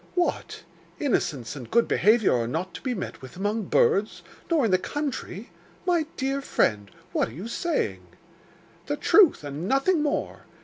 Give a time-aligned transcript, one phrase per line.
[0.15, 0.63] 'What!
[0.99, 4.79] innocence and good behaviour are not to be met with among birds, nor in the
[4.79, 5.51] country!
[5.85, 8.07] My dear friend, what are you saying?'
[8.87, 10.45] 'The truth and nothing more.